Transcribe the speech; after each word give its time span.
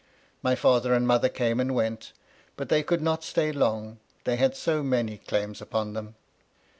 My 0.41 0.55
father 0.55 0.95
and 0.95 1.05
mother 1.05 1.29
came 1.29 1.59
and 1.59 1.75
went; 1.75 2.11
but 2.57 2.69
they 2.69 2.81
could 2.81 3.03
not 3.03 3.23
stay 3.23 3.51
long, 3.51 3.99
they 4.23 4.35
had 4.35 4.55
so 4.55 4.81
many 4.81 5.19
claims 5.19 5.61
upon 5.61 5.93
them. 5.93 6.15